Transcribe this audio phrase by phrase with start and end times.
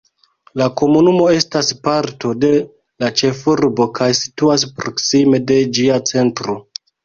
[0.61, 2.49] La komunumo estas parto de
[3.05, 6.61] la ĉefurbo kaj situas proksime de ĝia centro.